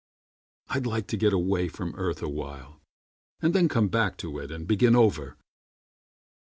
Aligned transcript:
I'd 0.69 0.87
like 0.87 1.05
to 1.09 1.15
get 1.15 1.31
away 1.31 1.67
from 1.67 1.93
earth 1.93 2.23
awhile 2.23 2.81
And 3.39 3.53
then 3.53 3.67
come 3.69 3.87
back 3.87 4.17
to 4.25 4.39
it 4.39 4.49
and 4.51 4.65
begin 4.67 4.95
over. 4.95 5.37